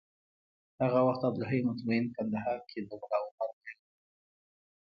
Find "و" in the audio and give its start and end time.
3.87-3.93